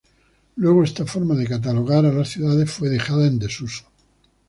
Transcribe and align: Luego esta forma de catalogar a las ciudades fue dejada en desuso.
Luego 0.55 0.81
esta 0.83 1.05
forma 1.05 1.35
de 1.35 1.45
catalogar 1.45 2.07
a 2.07 2.11
las 2.11 2.29
ciudades 2.29 2.71
fue 2.71 2.89
dejada 2.89 3.27
en 3.27 3.37
desuso. 3.37 3.85